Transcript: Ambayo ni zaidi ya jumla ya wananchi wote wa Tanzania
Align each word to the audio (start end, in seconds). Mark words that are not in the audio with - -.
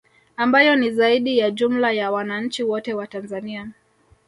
Ambayo 0.37 0.75
ni 0.75 0.91
zaidi 0.91 1.37
ya 1.37 1.51
jumla 1.51 1.91
ya 1.91 2.11
wananchi 2.11 2.63
wote 2.63 2.93
wa 2.93 3.07
Tanzania 3.07 3.69